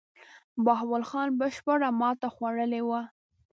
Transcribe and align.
بهاول 0.65 1.03
خان 1.09 1.27
بشپړه 1.39 1.89
ماته 1.99 2.27
خوړلې 2.35 2.81
وه. 2.89 3.01